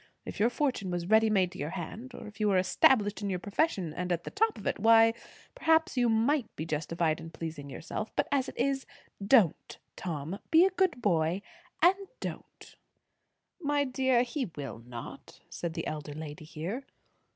If 0.25 0.39
your 0.39 0.49
fortune 0.49 0.89
was 0.89 1.05
ready 1.05 1.29
made 1.29 1.51
to 1.51 1.59
your 1.59 1.69
hand, 1.77 2.15
or 2.15 2.25
if 2.25 2.39
you 2.39 2.47
were 2.47 2.57
established 2.57 3.21
in 3.21 3.29
your 3.29 3.37
profession 3.37 3.93
and 3.93 4.11
at 4.11 4.23
the 4.23 4.31
top 4.31 4.57
of 4.57 4.65
it, 4.65 4.79
why, 4.79 5.13
perhaps 5.53 5.95
you 5.95 6.09
might 6.09 6.47
be 6.55 6.65
justified 6.65 7.19
in 7.19 7.29
pleasing 7.29 7.69
yourself; 7.69 8.09
but 8.15 8.27
as 8.31 8.49
it 8.49 8.57
is, 8.57 8.87
don't, 9.23 9.77
Tom! 9.95 10.39
Be 10.49 10.65
a 10.65 10.71
good 10.71 11.03
boy, 11.03 11.43
and 11.83 11.97
don't!" 12.19 12.75
"My 13.59 13.83
dear, 13.83 14.23
he 14.23 14.49
will 14.55 14.79
not," 14.87 15.39
said 15.51 15.75
the 15.75 15.85
elder 15.85 16.13
lady 16.13 16.45
here. 16.45 16.83